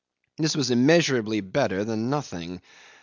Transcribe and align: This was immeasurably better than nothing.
This 0.39 0.55
was 0.55 0.71
immeasurably 0.71 1.41
better 1.41 1.83
than 1.85 2.09
nothing. 2.09 2.63